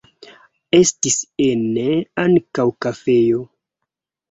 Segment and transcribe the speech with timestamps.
[0.77, 1.17] Estis
[1.49, 1.85] ene
[2.25, 3.47] ankaŭ kafejo.